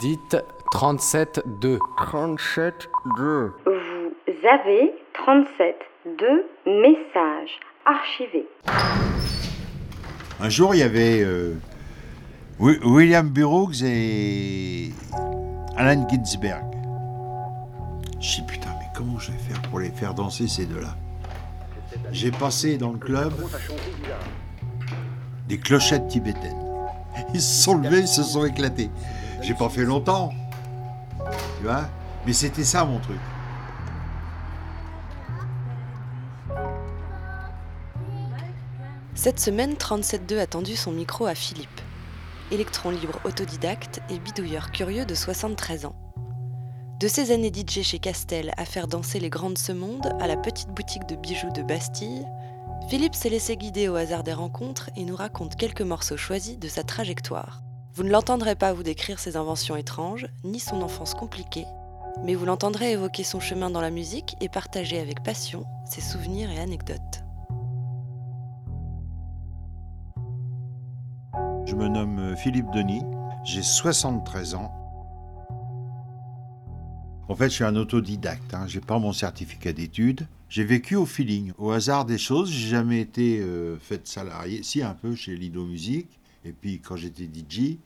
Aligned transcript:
Dites 0.00 0.36
37-2. 0.72 1.78
37 1.96 2.88
2. 3.16 3.52
Vous 3.64 4.48
avez 4.48 4.92
37 5.14 5.76
deux 6.18 6.44
messages 6.66 7.60
archivés. 7.84 8.46
Un 10.40 10.48
jour, 10.48 10.74
il 10.74 10.78
y 10.78 10.82
avait 10.82 11.22
euh, 11.22 11.54
Wi- 12.58 12.78
William 12.84 13.28
Burroughs 13.28 13.82
et 13.84 14.90
Alan 15.76 16.06
Ginsberg. 16.08 16.64
Je 18.20 18.36
dis 18.36 18.42
putain, 18.42 18.70
mais 18.80 18.86
comment 18.94 19.18
je 19.18 19.30
vais 19.32 19.38
faire 19.38 19.62
pour 19.70 19.78
les 19.80 19.90
faire 19.90 20.14
danser 20.14 20.48
ces 20.48 20.66
deux-là? 20.66 20.96
J'ai 22.12 22.30
passé 22.32 22.76
dans 22.76 22.90
le 22.92 22.98
club 22.98 23.32
des 25.48 25.58
clochettes 25.58 26.08
tibétaines. 26.08 26.60
Ils 27.32 27.40
se 27.40 27.62
sont 27.64 27.78
levés, 27.78 28.00
ils 28.00 28.08
se 28.08 28.22
sont 28.22 28.44
éclatés. 28.44 28.90
J'ai 29.46 29.54
pas 29.54 29.68
fait 29.68 29.84
longtemps, 29.84 30.32
tu 31.58 31.62
vois, 31.62 31.84
mais 32.26 32.32
c'était 32.32 32.64
ça 32.64 32.84
mon 32.84 32.98
truc. 32.98 33.20
Cette 39.14 39.38
semaine, 39.38 39.74
37.2 39.74 40.40
a 40.40 40.48
tendu 40.48 40.74
son 40.74 40.90
micro 40.90 41.26
à 41.26 41.36
Philippe, 41.36 41.80
électron 42.50 42.90
libre 42.90 43.20
autodidacte 43.22 44.00
et 44.10 44.18
bidouilleur 44.18 44.72
curieux 44.72 45.06
de 45.06 45.14
73 45.14 45.86
ans. 45.86 45.94
De 46.98 47.06
ses 47.06 47.30
années 47.30 47.52
DJ 47.54 47.82
chez 47.82 48.00
Castel 48.00 48.52
à 48.56 48.64
faire 48.64 48.88
danser 48.88 49.20
les 49.20 49.30
grandes 49.30 49.58
ce 49.58 49.70
à 50.18 50.26
la 50.26 50.36
petite 50.36 50.70
boutique 50.70 51.06
de 51.06 51.14
bijoux 51.14 51.52
de 51.52 51.62
Bastille, 51.62 52.26
Philippe 52.90 53.14
s'est 53.14 53.28
laissé 53.28 53.56
guider 53.56 53.86
au 53.86 53.94
hasard 53.94 54.24
des 54.24 54.32
rencontres 54.32 54.90
et 54.96 55.04
nous 55.04 55.14
raconte 55.14 55.54
quelques 55.54 55.82
morceaux 55.82 56.16
choisis 56.16 56.58
de 56.58 56.66
sa 56.66 56.82
trajectoire. 56.82 57.62
Vous 57.96 58.02
ne 58.02 58.10
l'entendrez 58.10 58.56
pas 58.56 58.74
vous 58.74 58.82
décrire 58.82 59.18
ses 59.18 59.38
inventions 59.38 59.74
étranges, 59.74 60.26
ni 60.44 60.60
son 60.60 60.82
enfance 60.82 61.14
compliquée, 61.14 61.64
mais 62.22 62.34
vous 62.34 62.44
l'entendrez 62.44 62.92
évoquer 62.92 63.24
son 63.24 63.40
chemin 63.40 63.70
dans 63.70 63.80
la 63.80 63.88
musique 63.90 64.36
et 64.42 64.50
partager 64.50 64.98
avec 64.98 65.22
passion 65.22 65.64
ses 65.86 66.02
souvenirs 66.02 66.50
et 66.50 66.58
anecdotes. 66.58 67.24
Je 71.64 71.74
me 71.74 71.88
nomme 71.88 72.18
euh, 72.18 72.36
Philippe 72.36 72.70
Denis, 72.70 73.02
j'ai 73.44 73.62
73 73.62 74.56
ans. 74.56 74.70
En 77.28 77.34
fait, 77.34 77.48
je 77.48 77.54
suis 77.54 77.64
un 77.64 77.76
autodidacte, 77.76 78.52
hein. 78.52 78.66
j'ai 78.66 78.82
pas 78.82 78.98
mon 78.98 79.14
certificat 79.14 79.72
d'études. 79.72 80.28
J'ai 80.50 80.64
vécu 80.64 80.96
au 80.96 81.06
feeling, 81.06 81.52
au 81.56 81.70
hasard 81.70 82.04
des 82.04 82.18
choses. 82.18 82.50
J'ai 82.50 82.68
jamais 82.68 83.00
été 83.00 83.40
euh, 83.40 83.78
fait 83.78 84.06
salarié, 84.06 84.62
si 84.62 84.82
un 84.82 84.92
peu 84.92 85.14
chez 85.14 85.34
Lido 85.34 85.64
Music, 85.64 86.20
et 86.46 86.52
puis 86.52 86.80
quand 86.80 86.96
j'étais 86.96 87.24
DJ. 87.24 87.78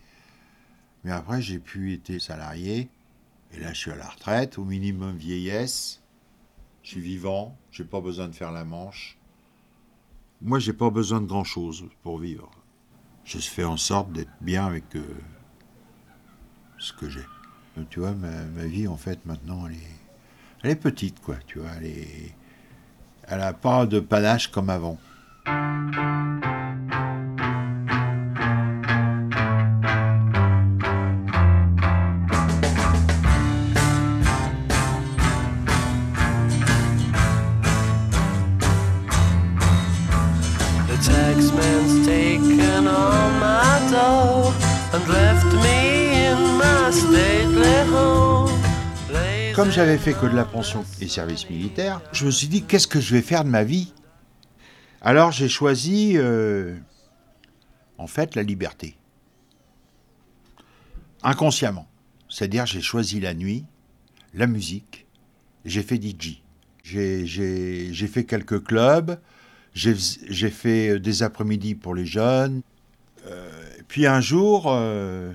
Mais 1.04 1.10
après, 1.10 1.40
j'ai 1.40 1.58
pu 1.58 1.94
être 1.94 2.18
salarié, 2.18 2.88
et 3.52 3.58
là, 3.58 3.72
je 3.72 3.78
suis 3.78 3.90
à 3.90 3.96
la 3.96 4.08
retraite, 4.08 4.58
au 4.58 4.64
minimum 4.64 5.16
vieillesse. 5.16 6.02
Je 6.82 6.90
suis 6.90 7.00
vivant, 7.00 7.56
j'ai 7.70 7.84
pas 7.84 8.00
besoin 8.00 8.28
de 8.28 8.34
faire 8.34 8.52
la 8.52 8.64
manche. 8.64 9.16
Moi, 10.42 10.58
j'ai 10.58 10.72
pas 10.72 10.90
besoin 10.90 11.20
de 11.20 11.26
grand 11.26 11.44
chose 11.44 11.84
pour 12.02 12.18
vivre 12.18 12.50
je 13.24 13.38
fais 13.38 13.64
en 13.64 13.76
sorte 13.76 14.12
d'être 14.12 14.30
bien 14.40 14.66
avec 14.66 14.96
euh, 14.96 15.02
ce 16.78 16.92
que 16.92 17.08
j'ai. 17.08 17.24
Tu 17.88 18.00
vois, 18.00 18.12
ma, 18.12 18.28
ma 18.28 18.66
vie, 18.66 18.88
en 18.88 18.96
fait, 18.96 19.24
maintenant, 19.24 19.66
elle 19.66 19.74
est, 19.74 19.96
elle 20.62 20.70
est 20.70 20.76
petite, 20.76 21.20
quoi. 21.20 21.36
Tu 21.46 21.58
vois, 21.58 21.70
elle 21.78 21.86
est, 21.86 22.34
elle 23.28 23.40
a 23.40 23.52
pas 23.52 23.86
de 23.86 24.00
panache 24.00 24.48
comme 24.48 24.68
avant. 24.68 24.98
Comme 49.60 49.70
j'avais 49.70 49.98
fait 49.98 50.14
que 50.14 50.24
de 50.24 50.34
la 50.34 50.46
pension 50.46 50.86
et 51.02 51.06
service 51.06 51.50
militaire, 51.50 52.00
je 52.14 52.24
me 52.24 52.30
suis 52.30 52.48
dit, 52.48 52.62
qu'est-ce 52.62 52.86
que 52.88 52.98
je 52.98 53.14
vais 53.14 53.20
faire 53.20 53.44
de 53.44 53.50
ma 53.50 53.62
vie? 53.62 53.92
Alors, 55.02 55.32
j'ai 55.32 55.50
choisi, 55.50 56.14
euh, 56.16 56.78
en 57.98 58.06
fait, 58.06 58.36
la 58.36 58.42
liberté. 58.42 58.96
Inconsciemment. 61.22 61.86
C'est-à-dire, 62.30 62.64
j'ai 62.64 62.80
choisi 62.80 63.20
la 63.20 63.34
nuit, 63.34 63.66
la 64.32 64.46
musique, 64.46 65.06
j'ai 65.66 65.82
fait 65.82 66.00
DJ. 66.00 66.42
J'ai- 66.82 67.26
fait 68.10 68.24
quelques 68.24 68.64
clubs, 68.64 69.20
j'ai 69.74 70.50
fait 70.50 70.98
des 70.98 71.22
après-midi 71.22 71.74
pour 71.74 71.94
les 71.94 72.06
jeunes. 72.06 72.62
Euh, 73.26 73.50
puis 73.88 74.06
un 74.06 74.22
jour, 74.22 74.68
euh, 74.68 75.34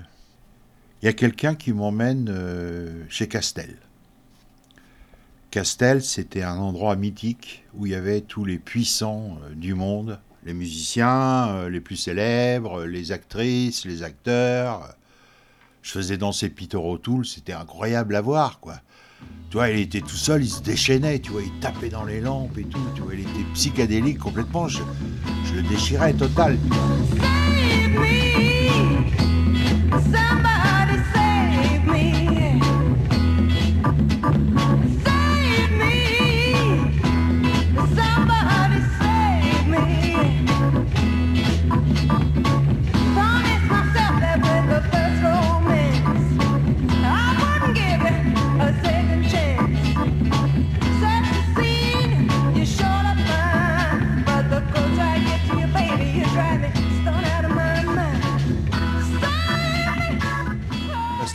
il 1.00 1.04
y 1.04 1.08
a 1.08 1.12
quelqu'un 1.12 1.54
qui 1.54 1.72
m'emmène 1.72 2.28
euh, 2.28 3.04
chez 3.08 3.28
Castel. 3.28 3.76
Castel, 5.56 6.02
c'était 6.02 6.42
un 6.42 6.58
endroit 6.58 6.96
mythique 6.96 7.64
où 7.72 7.86
il 7.86 7.92
y 7.92 7.94
avait 7.94 8.20
tous 8.20 8.44
les 8.44 8.58
puissants 8.58 9.38
euh, 9.42 9.54
du 9.54 9.72
monde, 9.72 10.20
les 10.44 10.52
musiciens, 10.52 11.48
euh, 11.48 11.70
les 11.70 11.80
plus 11.80 11.96
célèbres, 11.96 12.80
euh, 12.80 12.86
les 12.86 13.10
actrices, 13.10 13.86
les 13.86 14.02
acteurs. 14.02 14.94
Je 15.80 15.92
faisais 15.92 16.18
danser 16.18 16.50
Peter 16.50 16.76
O'Toole, 16.76 17.24
c'était 17.24 17.54
incroyable 17.54 18.16
à 18.16 18.20
voir, 18.20 18.60
quoi. 18.60 18.82
Tu 19.48 19.56
vois, 19.56 19.70
il 19.70 19.80
était 19.80 20.02
tout 20.02 20.08
seul, 20.10 20.44
il 20.44 20.50
se 20.50 20.60
déchaînait, 20.60 21.20
tu 21.20 21.30
vois, 21.30 21.40
il 21.42 21.58
tapait 21.58 21.88
dans 21.88 22.04
les 22.04 22.20
lampes 22.20 22.58
et 22.58 22.64
tout, 22.64 22.86
tu 22.94 23.00
il 23.14 23.20
était 23.20 23.46
psychédélique 23.54 24.18
complètement, 24.18 24.68
je, 24.68 24.82
je 25.46 25.54
le 25.54 25.62
déchirais 25.62 26.12
total. 26.12 26.58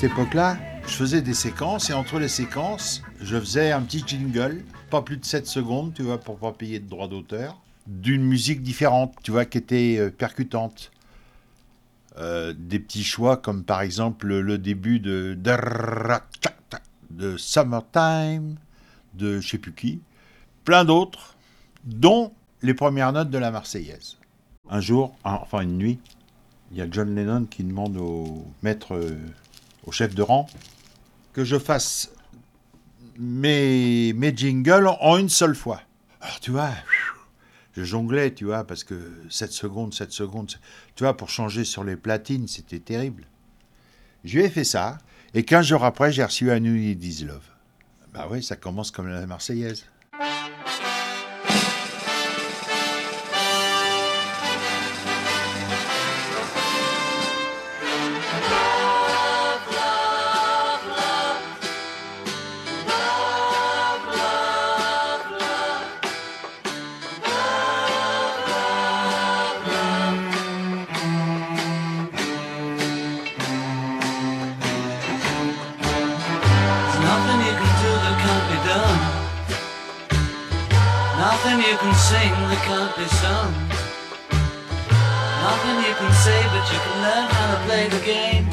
Cette 0.02 0.14
époque-là, 0.14 0.58
je 0.88 0.94
faisais 0.94 1.22
des 1.22 1.36
séquences 1.36 1.92
et 1.92 1.94
entre 1.94 2.18
les 2.18 2.28
séquences, 2.28 3.04
je 3.22 3.40
faisais 3.40 3.72
un 3.72 3.84
petit 3.84 4.04
jingle, 4.04 4.64
pas 4.90 5.04
plus 5.04 5.18
de 5.18 5.26
7 5.26 5.46
secondes, 5.46 5.94
tu 5.94 6.02
vois, 6.02 6.18
pour 6.18 6.40
pas 6.40 6.52
payer 6.54 6.80
de 6.80 6.90
droits 6.90 7.08
d'auteur, 7.08 7.62
d'une 7.86 8.24
musique 8.24 8.64
différente, 8.64 9.14
tu 9.22 9.30
vois, 9.30 9.46
qui 9.46 9.60
était 9.60 9.98
euh, 10.00 10.10
percutante. 10.10 10.92
Euh, 12.18 12.52
des 12.58 12.80
petits 12.80 13.04
choix 13.04 13.38
comme 13.38 13.64
par 13.64 13.82
exemple 13.82 14.26
le, 14.26 14.58
début 14.58 15.00
de 15.00 15.38
de 17.12 17.38
Summertime, 17.38 18.56
de 19.14 19.40
je 19.40 19.48
sais 19.48 19.60
plus 19.60 19.74
qui, 19.74 20.02
plein 20.66 20.84
d'autres, 20.84 21.36
dont 21.84 22.34
les 22.64 22.74
premières 22.74 23.14
notes 23.14 23.30
de 23.30 23.38
la 23.38 23.52
Marseillaise. 23.52 24.18
Un 24.68 24.82
jour, 24.82 25.16
un- 25.24 25.36
enfin 25.36 25.62
une 25.62 25.78
nuit, 25.78 26.00
il 26.72 26.78
y 26.78 26.82
a 26.82 26.88
John 26.90 27.14
Lennon 27.14 27.46
qui 27.46 27.64
demande 27.64 27.98
au 27.98 28.48
maître, 28.64 28.96
euh, 28.96 29.16
au 29.86 29.92
chef 29.92 30.16
de 30.16 30.22
rang, 30.22 30.48
que 31.34 31.44
je 31.44 31.58
fasse 31.58 32.12
mes, 33.18 34.14
mes 34.14 34.36
jingles 34.36 34.88
en 34.88 35.18
une 35.18 35.30
seule 35.30 35.56
fois. 35.56 35.82
Alors 36.22 36.40
tu 36.40 36.52
vois, 36.52 36.72
je 37.74 37.84
jonglais, 37.84 38.34
tu 38.34 38.46
vois, 38.46 38.66
parce 38.66 38.84
que 38.84 38.96
7 39.30 39.52
secondes, 39.52 39.94
7 39.94 40.12
secondes, 40.12 40.52
tu 40.96 41.04
vois, 41.04 41.16
pour 41.16 41.30
changer 41.30 41.64
sur 41.64 41.84
les 41.84 41.96
platines, 41.96 42.48
c'était 42.48 42.80
terrible. 42.80 43.26
Je 44.24 44.38
lui 44.38 44.46
ai 44.46 44.50
fait 44.50 44.64
ça, 44.64 44.98
et 45.34 45.44
15 45.44 45.66
jours 45.66 45.84
après, 45.84 46.12
j'ai 46.12 46.24
reçu 46.24 46.52
un 46.52 46.60
New 46.60 46.76
Year's 46.76 47.24
Love. 47.24 47.48
Bah 48.14 48.28
oui, 48.30 48.44
ça 48.44 48.58
commence 48.58 48.92
comme 48.92 49.08
la 49.08 49.26
Marseillaise. 49.26 49.86
Can't 82.68 82.96
be 82.98 83.06
sung. 83.22 83.54
Nothing 85.42 85.78
you 85.88 85.94
can 85.96 86.14
say, 86.26 86.42
but 86.54 86.66
you 86.72 86.80
can 86.86 86.98
learn 87.06 87.26
how 87.36 87.48
to 87.54 87.60
play 87.66 87.88
the 87.90 88.02
game. 88.06 88.48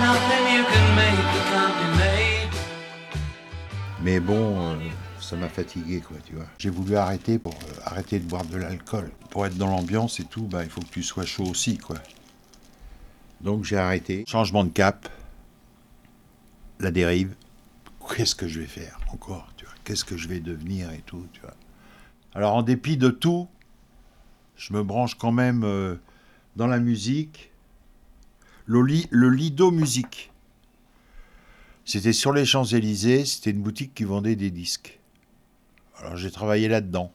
Nothing 0.00 0.44
you 0.54 0.64
can 0.72 0.86
make 0.96 1.24
that 1.34 1.44
can't 1.52 1.74
be 1.80 1.88
made. 1.98 2.48
Mais 4.02 4.20
bon, 4.20 4.60
euh, 4.60 4.76
ça 5.20 5.36
m'a 5.36 5.48
fatigué, 5.48 6.00
quoi, 6.00 6.16
tu 6.24 6.34
vois. 6.34 6.46
J'ai 6.58 6.70
voulu 6.70 6.96
arrêter 6.96 7.38
pour 7.38 7.54
euh, 7.54 7.80
arrêter 7.84 8.18
de 8.18 8.24
boire 8.24 8.44
de 8.44 8.56
l'alcool. 8.56 9.10
Pour 9.30 9.46
être 9.46 9.56
dans 9.56 9.68
l'ambiance 9.68 10.20
et 10.20 10.24
tout, 10.24 10.42
bah, 10.42 10.64
il 10.64 10.70
faut 10.70 10.80
que 10.80 10.90
tu 10.90 11.02
sois 11.02 11.24
chaud 11.24 11.44
aussi, 11.44 11.78
quoi. 11.78 11.96
Donc 13.40 13.64
j'ai 13.64 13.76
arrêté. 13.76 14.24
Changement 14.28 14.64
de 14.64 14.70
cap. 14.70 15.08
La 16.80 16.90
dérive. 16.90 17.34
Qu'est-ce 18.08 18.34
que 18.34 18.46
je 18.48 18.60
vais 18.60 18.66
faire 18.66 18.98
encore, 19.12 19.48
Qu'est-ce 19.84 20.04
que 20.04 20.16
je 20.16 20.28
vais 20.28 20.38
devenir 20.40 20.90
et 20.92 21.02
tout, 21.06 21.26
tu 21.32 21.40
vois? 21.40 21.54
Alors 22.34 22.54
en 22.54 22.62
dépit 22.62 22.96
de 22.96 23.08
tout, 23.08 23.48
je 24.56 24.72
me 24.72 24.82
branche 24.82 25.16
quand 25.16 25.32
même 25.32 25.64
euh, 25.64 25.96
dans 26.56 26.66
la 26.66 26.78
musique. 26.78 27.50
Le, 28.66 28.82
li- 28.82 29.08
le 29.10 29.28
Lido 29.28 29.70
Musique. 29.70 30.30
C'était 31.84 32.12
sur 32.12 32.32
les 32.32 32.44
Champs-Élysées, 32.44 33.24
c'était 33.24 33.50
une 33.50 33.60
boutique 33.62 33.92
qui 33.94 34.04
vendait 34.04 34.36
des 34.36 34.50
disques. 34.50 35.00
Alors 35.98 36.16
j'ai 36.16 36.30
travaillé 36.30 36.68
là-dedans. 36.68 37.12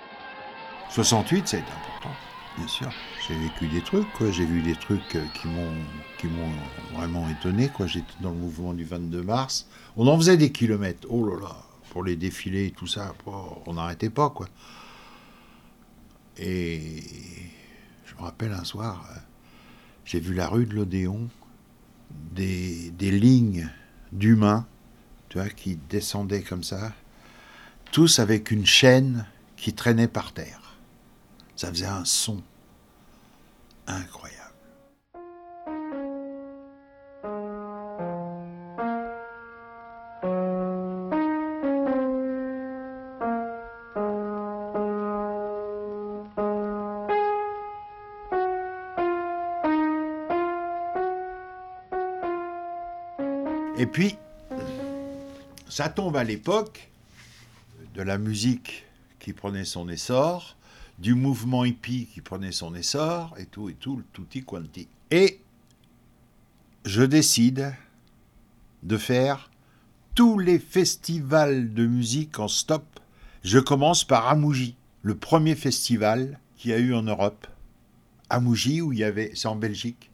«68, 0.90 1.46
ça 1.48 1.56
a 1.56 1.60
été 1.60 1.68
important, 1.70 2.10
bien 2.60 2.68
sûr. 2.68 2.92
J'ai 3.26 3.36
vécu 3.38 3.68
des 3.68 3.80
trucs. 3.80 4.06
J'ai 4.30 4.44
vu 4.44 4.60
des 4.62 4.74
trucs 4.74 5.16
euh, 5.16 5.24
qui 5.34 5.48
m'ont 5.48 5.74
qui 6.18 6.26
m'ont 6.26 6.52
vraiment 6.94 7.26
étonné. 7.28 7.70
J'étais 7.86 8.06
dans 8.20 8.30
le 8.30 8.36
mouvement 8.36 8.74
du 8.74 8.84
22 8.84 9.22
mars. 9.22 9.66
On 9.96 10.06
en 10.06 10.16
faisait 10.18 10.36
des 10.36 10.52
kilomètres. 10.52 11.06
Oh 11.08 11.26
là 11.26 11.40
là, 11.40 11.56
pour 11.90 12.04
les 12.04 12.16
défilés 12.16 12.66
et 12.66 12.70
tout 12.70 12.86
ça, 12.86 13.14
on 13.66 13.74
n'arrêtait 13.74 14.10
pas. 14.10 14.32
Et 16.36 17.02
je 18.04 18.14
me 18.14 18.20
rappelle 18.20 18.52
un 18.52 18.64
soir, 18.64 19.06
euh, 19.10 19.18
j'ai 20.04 20.20
vu 20.20 20.34
la 20.34 20.48
rue 20.48 20.66
de 20.66 20.74
l'Odéon, 20.74 21.28
des, 22.32 22.90
des 22.90 23.10
lignes 23.10 23.70
d'humains, 24.12 24.66
tu 25.28 25.38
vois, 25.38 25.48
qui 25.48 25.78
descendaient 25.88 26.42
comme 26.42 26.64
ça, 26.64 26.92
tous 27.92 28.18
avec 28.18 28.50
une 28.50 28.66
chaîne 28.66 29.26
qui 29.56 29.72
traînait 29.72 30.08
par 30.08 30.32
terre. 30.32 30.76
Ça 31.56 31.68
faisait 31.68 31.86
un 31.86 32.04
son 32.04 32.42
incroyable. 33.90 34.50
Et 53.76 53.86
puis, 53.86 54.18
ça 55.70 55.88
tombe 55.88 56.14
à 56.16 56.22
l'époque 56.22 56.90
de 57.94 58.02
la 58.02 58.18
musique 58.18 58.84
qui 59.18 59.32
prenait 59.32 59.64
son 59.64 59.88
essor, 59.88 60.56
du 61.00 61.14
mouvement 61.14 61.64
hippie 61.64 62.06
qui 62.12 62.20
prenait 62.20 62.52
son 62.52 62.74
essor, 62.74 63.34
et 63.38 63.46
tout, 63.46 63.70
et 63.70 63.74
tout, 63.74 63.96
le 63.96 64.04
tutti 64.12 64.44
quanti. 64.44 64.86
Et 65.10 65.40
je 66.84 67.02
décide 67.02 67.74
de 68.82 68.98
faire 68.98 69.50
tous 70.14 70.38
les 70.38 70.58
festivals 70.58 71.72
de 71.72 71.86
musique 71.86 72.38
en 72.38 72.48
stop. 72.48 73.00
Je 73.42 73.58
commence 73.58 74.04
par 74.04 74.28
Amouji, 74.28 74.76
le 75.02 75.14
premier 75.14 75.54
festival 75.54 76.38
qu'il 76.56 76.70
y 76.70 76.74
a 76.74 76.78
eu 76.78 76.92
en 76.94 77.02
Europe. 77.02 77.46
Amouji, 78.28 78.82
où 78.82 78.92
il 78.92 78.98
y 78.98 79.04
avait, 79.04 79.32
c'est 79.34 79.48
en 79.48 79.56
Belgique, 79.56 80.10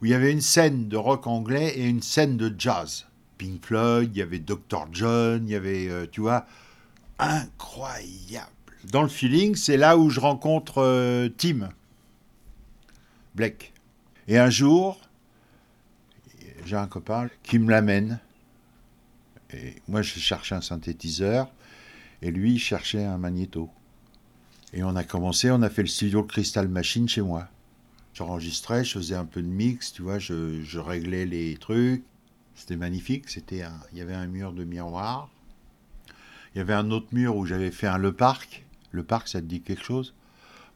où 0.00 0.06
il 0.06 0.10
y 0.10 0.14
avait 0.14 0.32
une 0.32 0.40
scène 0.40 0.88
de 0.88 0.96
rock 0.96 1.26
anglais 1.26 1.74
et 1.76 1.86
une 1.86 2.02
scène 2.02 2.38
de 2.38 2.52
jazz. 2.56 3.06
Pink 3.36 3.64
Floyd, 3.64 4.10
il 4.14 4.18
y 4.18 4.22
avait 4.22 4.38
Dr. 4.38 4.86
John, 4.92 5.46
il 5.46 5.52
y 5.52 5.54
avait, 5.54 5.88
euh, 5.88 6.06
tu 6.10 6.22
vois, 6.22 6.46
incroyable. 7.18 8.48
Dans 8.90 9.02
le 9.02 9.08
feeling, 9.08 9.54
c'est 9.54 9.76
là 9.76 9.96
où 9.96 10.10
je 10.10 10.18
rencontre 10.18 10.78
euh, 10.78 11.28
Tim 11.28 11.70
Blake. 13.34 13.72
Et 14.26 14.38
un 14.38 14.50
jour, 14.50 15.00
j'ai 16.64 16.76
un 16.76 16.86
copain 16.86 17.28
qui 17.42 17.58
me 17.58 17.70
l'amène. 17.70 18.18
Et 19.52 19.74
moi, 19.88 20.02
je 20.02 20.18
cherchais 20.18 20.54
un 20.54 20.60
synthétiseur, 20.60 21.50
et 22.22 22.30
lui, 22.30 22.54
il 22.54 22.58
cherchait 22.58 23.04
un 23.04 23.18
magnéto. 23.18 23.70
Et 24.72 24.82
on 24.82 24.96
a 24.96 25.04
commencé, 25.04 25.50
on 25.50 25.62
a 25.62 25.70
fait 25.70 25.82
le 25.82 25.88
studio 25.88 26.22
Crystal 26.24 26.66
Machine 26.68 27.08
chez 27.08 27.20
moi. 27.20 27.48
J'enregistrais, 28.14 28.84
je 28.84 28.98
faisais 28.98 29.14
un 29.14 29.24
peu 29.24 29.42
de 29.42 29.48
mix, 29.48 29.92
tu 29.92 30.02
vois, 30.02 30.18
je, 30.18 30.78
réglais 30.78 31.26
les 31.26 31.56
trucs. 31.56 32.04
C'était 32.54 32.76
magnifique, 32.76 33.28
c'était 33.28 33.64
il 33.92 33.98
y 33.98 34.00
avait 34.00 34.14
un 34.14 34.26
mur 34.26 34.52
de 34.52 34.64
miroir. 34.64 35.30
Il 36.54 36.58
y 36.58 36.60
avait 36.60 36.74
un 36.74 36.90
autre 36.90 37.08
mur 37.12 37.36
où 37.36 37.46
j'avais 37.46 37.70
fait 37.70 37.86
un 37.86 37.98
Le 37.98 38.12
Parc. 38.12 38.64
Le 38.92 39.02
Parc, 39.02 39.28
ça 39.28 39.40
te 39.40 39.46
dit 39.46 39.60
quelque 39.60 39.84
chose? 39.84 40.14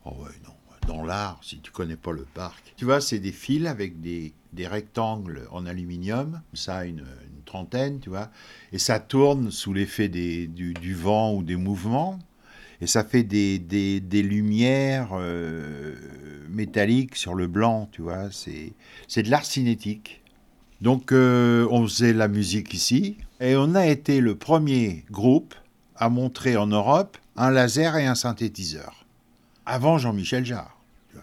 Oh 0.05 0.11
ouais, 0.19 0.31
non. 0.45 0.53
Dans 0.87 1.03
l'art, 1.03 1.41
si 1.43 1.59
tu 1.59 1.73
connais 1.73 1.97
pas 1.97 2.13
le 2.13 2.25
parc. 2.33 2.73
Tu 2.77 2.85
vois, 2.85 3.01
c'est 3.01 3.19
des 3.19 3.33
fils 3.33 3.67
avec 3.67 4.01
des, 4.01 4.35
des 4.53 4.69
rectangles 4.69 5.49
en 5.51 5.67
aluminium, 5.67 6.43
ça 6.55 6.85
une, 6.85 7.05
trentaine, 7.45 7.99
tu 7.99 8.09
vois, 8.09 8.31
et 8.73 8.79
ça 8.79 9.01
tourne 9.01 9.51
sous 9.51 9.73
l'effet 9.73 10.09
du, 10.09 10.47
du 10.47 10.95
vent 10.95 11.35
ou 11.35 11.43
des 11.43 11.57
mouvements, 11.57 12.21
et 12.81 12.87
ça 12.87 13.03
fait 13.03 13.25
des, 13.25 13.59
des, 13.59 13.99
des 14.01 14.23
lumières 14.23 15.11
euh, 15.15 15.97
métalliques 16.49 17.17
sur 17.17 17.35
le 17.35 17.47
blanc, 17.49 17.89
tu 17.91 18.03
vois, 18.03 18.31
c'est 18.31 18.73
c'est 19.09 19.23
de 19.23 19.31
l'art 19.31 19.45
cinétique. 19.45 20.23
Donc 20.83 21.11
euh, 21.11 21.67
on 21.71 21.83
faisait 21.89 22.13
la 22.13 22.29
musique 22.29 22.75
ici, 22.75 23.17
et 23.41 23.57
on 23.57 23.75
a 23.75 23.87
été 23.87 24.21
le 24.21 24.37
premier 24.37 25.05
groupe 25.11 25.55
à 25.97 26.11
montrer 26.11 26.57
en 26.57 26.67
Europe 26.69 27.19
un 27.37 27.51
laser 27.51 27.97
et 27.97 28.07
un 28.07 28.15
synthétiseur. 28.15 29.05
Avant 29.67 29.99
Jean-Michel 29.99 30.45
Jarre, 30.45 30.79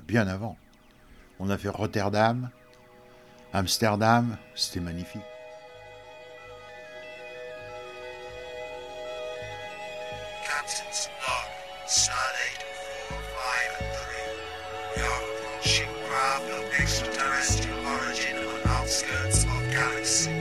bien 0.08 0.28
avant. 0.28 0.58
On 1.40 1.50
a 1.50 1.58
fait 1.58 1.70
Rotterdam, 1.70 2.50
Amsterdam, 3.54 4.38
c'était 4.56 4.80
magnifique. 4.80 5.22
Captain's 10.46 11.10
log, 11.22 11.50
Stardate 11.88 12.66
4, 13.10 13.20
5, 13.20 13.80
and 13.80 13.94
3. 13.94 14.96
We 14.96 15.02
are 15.02 15.22
approaching 15.22 15.90
craft 16.08 16.50
of 16.50 16.64
extraterrestrial 16.80 17.80
origin 17.88 18.38
on 18.38 18.70
outskirts 18.72 19.44
of 19.46 19.72
galaxy. 19.72 20.33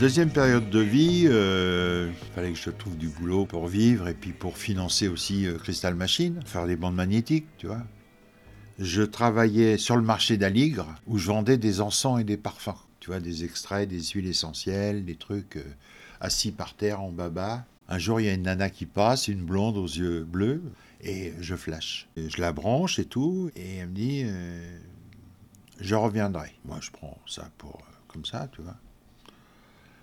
Deuxième 0.00 0.30
période 0.30 0.70
de 0.70 0.80
vie, 0.80 1.24
il 1.24 2.34
fallait 2.34 2.52
que 2.52 2.58
je 2.58 2.70
trouve 2.70 2.96
du 2.96 3.08
boulot 3.08 3.44
pour 3.44 3.66
vivre 3.66 4.08
et 4.08 4.14
puis 4.14 4.32
pour 4.32 4.56
financer 4.56 5.08
aussi 5.08 5.46
euh, 5.46 5.58
Crystal 5.58 5.94
Machine, 5.94 6.40
faire 6.46 6.66
des 6.66 6.76
bandes 6.76 6.94
magnétiques, 6.94 7.46
tu 7.58 7.66
vois. 7.66 7.82
je 8.78 9.02
travaillais 9.02 9.76
sur 9.76 9.96
le 9.96 10.02
marché 10.02 10.38
d'Aligre 10.38 10.86
où 11.06 11.18
je 11.18 11.26
vendais 11.26 11.58
des 11.58 11.82
encens 11.82 12.18
et 12.18 12.24
des 12.24 12.38
parfums. 12.38 12.78
Tu 12.98 13.10
vois, 13.10 13.20
des 13.20 13.44
extraits, 13.44 13.86
des 13.86 14.02
huiles 14.02 14.26
essentielles, 14.26 15.04
des 15.04 15.16
trucs 15.16 15.56
euh, 15.56 15.64
assis 16.20 16.50
par 16.50 16.72
terre 16.72 17.02
en 17.02 17.10
baba. 17.10 17.66
Un 17.88 17.98
jour, 17.98 18.22
il 18.22 18.26
y 18.26 18.30
a 18.30 18.32
une 18.32 18.44
nana 18.44 18.70
qui 18.70 18.86
passe, 18.86 19.28
une 19.28 19.44
blonde 19.44 19.76
aux 19.76 19.86
yeux 19.86 20.24
bleus, 20.24 20.62
et 21.02 21.34
je 21.40 21.56
flash. 21.56 22.08
Je 22.16 22.40
la 22.40 22.52
branche 22.52 22.98
et 22.98 23.04
tout, 23.04 23.50
et 23.54 23.76
elle 23.76 23.88
me 23.88 23.94
dit 23.94 24.22
euh, 24.24 24.78
Je 25.78 25.94
reviendrai. 25.94 26.54
Moi, 26.64 26.78
je 26.80 26.90
prends 26.90 27.18
ça 27.26 27.50
pour 27.58 27.74
euh, 27.74 27.94
comme 28.08 28.24
ça, 28.24 28.48
tu 28.50 28.62
vois. 28.62 28.76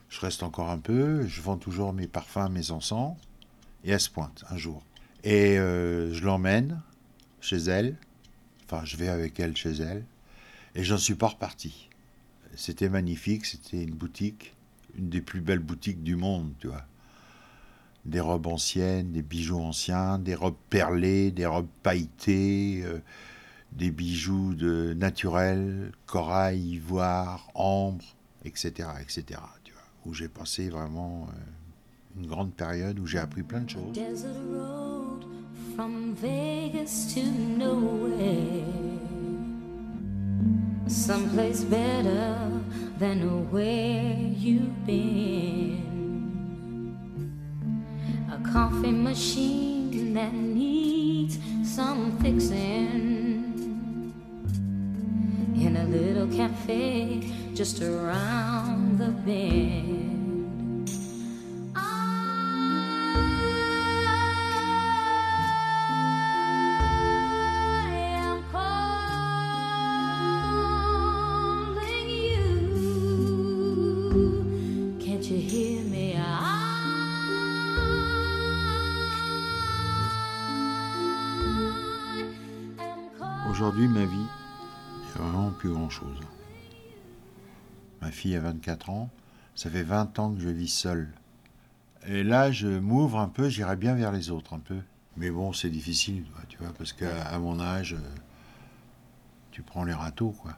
Je 0.10 0.20
reste 0.22 0.44
encore 0.44 0.70
un 0.70 0.78
peu, 0.78 1.28
je 1.28 1.42
vends 1.42 1.58
toujours 1.58 1.94
mes 1.94 2.08
parfums, 2.08 2.50
mes 2.50 2.72
encens, 2.72 3.16
et 3.84 3.92
elle 3.92 4.00
se 4.00 4.10
pointe 4.10 4.44
un 4.50 4.58
jour. 4.58 4.84
Et 5.24 5.58
euh, 5.58 6.14
je 6.14 6.24
l'emmène 6.24 6.82
chez 7.42 7.58
elle, 7.58 7.98
enfin, 8.66 8.86
je 8.86 8.98
vais 8.98 9.10
avec 9.10 9.40
elle 9.40 9.56
chez 9.56 9.74
elle, 9.74 10.06
et 10.76 10.84
j'en 10.84 10.98
suis 10.98 11.16
pas 11.16 11.28
reparti. 11.28 11.90
C'était 12.56 12.90
magnifique, 12.90 13.46
c'était 13.46 13.84
une 13.84 13.94
boutique, 13.94 14.56
une 14.98 15.10
des 15.10 15.22
plus 15.22 15.42
belles 15.42 15.60
boutiques 15.60 16.04
du 16.04 16.16
monde, 16.16 16.54
tu 16.60 16.68
vois. 16.68 16.86
Des 18.06 18.22
robes 18.22 18.48
anciennes, 18.48 19.12
des 19.12 19.22
bijoux 19.22 19.60
anciens, 19.60 20.18
des 20.18 20.34
robes 20.36 20.56
perlées, 20.70 21.32
des 21.32 21.46
robes 21.46 21.68
pailletées, 21.84 22.84
euh, 22.86 23.00
des 23.74 23.92
bijoux 23.92 24.54
de 24.54 24.94
naturels, 24.94 25.92
corail, 26.06 26.60
ivoire, 26.60 27.50
ambre, 27.54 28.06
etc., 28.46 28.90
etc. 29.02 29.42
Où 30.08 30.14
j'ai 30.14 30.30
passé 30.30 30.70
vraiment 30.70 31.28
euh, 31.30 32.22
une 32.22 32.28
grande 32.28 32.54
période 32.54 32.98
où 32.98 33.06
j'ai 33.06 33.20
appris 33.20 33.44
plein 33.44 33.60
de 33.62 33.70
choses. 33.70 34.00
Road 34.54 35.26
from 35.76 36.16
Vegas 36.16 37.14
to 37.14 37.22
nowhere. 37.22 38.64
Someplace 40.88 41.66
better 41.66 42.38
than 42.98 43.52
where 43.52 44.16
you've 44.16 44.86
been. 44.86 45.84
A 48.32 48.38
coffee 48.50 48.92
machine 48.92 50.14
that 50.14 50.34
needs 50.34 51.38
some 51.66 52.18
fixing. 52.22 53.54
In 55.56 55.76
a 55.76 55.84
little 55.84 56.28
cafe 56.28 57.30
just 57.54 57.82
around 57.82 58.98
the 59.00 59.10
bend. 59.10 59.97
Aujourd'hui, 83.58 83.88
ma 83.88 84.06
vie, 84.06 84.16
il 84.16 85.08
n'y 85.08 85.12
a 85.16 85.32
vraiment 85.32 85.50
plus 85.50 85.72
grand-chose. 85.72 86.20
Ma 88.02 88.12
fille 88.12 88.36
a 88.36 88.40
24 88.40 88.92
ans, 88.92 89.10
ça 89.56 89.72
fait 89.72 89.82
20 89.82 90.20
ans 90.20 90.36
que 90.36 90.42
je 90.42 90.50
vis 90.50 90.68
seul. 90.68 91.10
Et 92.06 92.22
là, 92.22 92.52
je 92.52 92.68
m'ouvre 92.68 93.18
un 93.18 93.30
peu, 93.30 93.50
j'irai 93.50 93.76
bien 93.76 93.96
vers 93.96 94.12
les 94.12 94.30
autres 94.30 94.54
un 94.54 94.60
peu. 94.60 94.78
Mais 95.16 95.32
bon, 95.32 95.54
c'est 95.54 95.72
difficile, 95.72 96.26
tu 96.50 96.60
vois, 96.60 96.72
parce 96.78 96.94
qu'à 96.94 97.40
mon 97.40 97.60
âge, 97.60 97.94
euh, 97.94 98.16
tu 99.50 99.64
prends 99.64 99.86
les 99.86 99.94
râteaux, 99.94 100.36
quoi. 100.40 100.56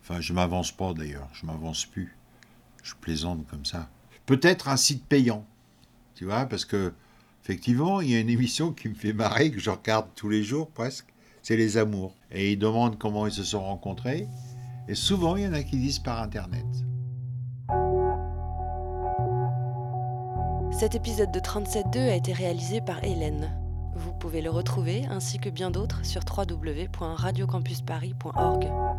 Enfin, 0.00 0.20
je 0.20 0.32
m'avance 0.32 0.70
pas 0.70 0.94
d'ailleurs, 0.94 1.28
je 1.32 1.44
m'avance 1.44 1.86
plus. 1.86 2.16
Je 2.84 2.94
plaisante 2.94 3.44
comme 3.48 3.64
ça. 3.64 3.90
Peut-être 4.26 4.68
un 4.68 4.76
site 4.76 5.04
payant, 5.06 5.44
tu 6.14 6.24
vois, 6.24 6.46
parce 6.46 6.64
que 6.64 6.92
effectivement, 7.42 8.00
il 8.00 8.10
y 8.10 8.14
a 8.14 8.20
une 8.20 8.30
émission 8.30 8.72
qui 8.72 8.88
me 8.88 8.94
fait 8.94 9.12
marrer, 9.12 9.50
que 9.50 9.58
je 9.58 9.70
regarde 9.70 10.06
tous 10.14 10.28
les 10.28 10.44
jours 10.44 10.70
presque, 10.70 11.09
c'est 11.42 11.56
Les 11.56 11.76
Amours. 11.76 12.14
Et 12.30 12.52
ils 12.52 12.58
demandent 12.58 12.96
comment 12.98 13.26
ils 13.26 13.32
se 13.32 13.44
sont 13.44 13.62
rencontrés. 13.62 14.26
Et 14.88 14.94
souvent, 14.94 15.36
il 15.36 15.42
y 15.44 15.46
en 15.46 15.52
a 15.52 15.62
qui 15.62 15.76
disent 15.76 15.98
par 15.98 16.22
Internet. 16.22 16.64
Cet 20.72 20.94
épisode 20.94 21.30
de 21.32 21.40
37.2 21.40 21.98
a 22.08 22.14
été 22.14 22.32
réalisé 22.32 22.80
par 22.80 23.04
Hélène. 23.04 23.52
Vous 23.94 24.12
pouvez 24.12 24.40
le 24.40 24.48
retrouver 24.50 25.04
ainsi 25.10 25.38
que 25.38 25.50
bien 25.50 25.70
d'autres 25.70 26.06
sur 26.06 26.22
www.radiocampusparis.org. 26.24 28.89